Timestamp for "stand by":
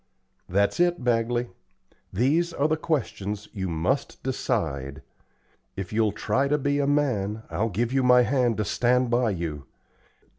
8.65-9.29